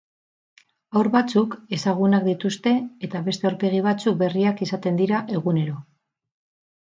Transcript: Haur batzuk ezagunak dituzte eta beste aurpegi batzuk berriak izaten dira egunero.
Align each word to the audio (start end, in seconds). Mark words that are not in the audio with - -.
Haur 0.99 1.07
batzuk 1.15 1.51
ezagunak 1.77 2.23
dituzte 2.29 2.73
eta 3.07 3.21
beste 3.27 3.47
aurpegi 3.49 3.81
batzuk 3.89 4.17
berriak 4.23 4.63
izaten 4.67 4.97
dira 5.03 5.19
egunero. 5.41 5.77